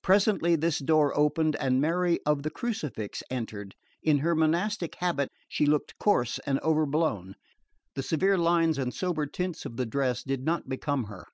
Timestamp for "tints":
9.26-9.64